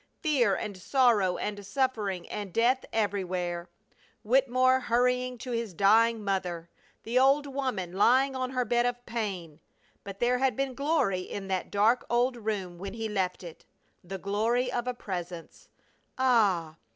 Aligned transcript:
Fear 0.23 0.55
and 0.55 0.75
sorrow 0.75 1.37
and 1.37 1.63
suffering 1.63 2.27
and 2.29 2.51
death 2.51 2.85
everywhere! 2.91 3.69
Wittemore 4.23 4.79
hurrying 4.79 5.37
to 5.37 5.51
his 5.51 5.75
dying 5.75 6.23
mother! 6.23 6.71
The 7.03 7.19
old 7.19 7.45
woman 7.45 7.93
lying 7.93 8.35
on 8.35 8.49
her 8.49 8.65
bed 8.65 8.87
of 8.87 9.05
pain! 9.05 9.59
But 10.03 10.19
there 10.19 10.39
had 10.39 10.55
been 10.55 10.73
glory 10.73 11.19
in 11.21 11.49
that 11.49 11.69
dark 11.69 12.03
old 12.09 12.35
room 12.35 12.79
when 12.79 12.95
he 12.95 13.07
left 13.09 13.43
it, 13.43 13.63
the 14.03 14.17
glory 14.17 14.71
of 14.71 14.87
a 14.87 14.95
Presence! 14.95 15.69
Ah! 16.17 16.77